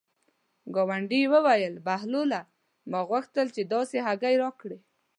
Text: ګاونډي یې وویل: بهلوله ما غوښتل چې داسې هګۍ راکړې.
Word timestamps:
ګاونډي 0.75 1.19
یې 1.23 1.31
وویل: 1.33 1.73
بهلوله 1.85 2.41
ما 2.91 2.99
غوښتل 3.09 3.47
چې 3.55 3.61
داسې 3.73 3.97
هګۍ 4.07 4.35
راکړې. 4.43 4.77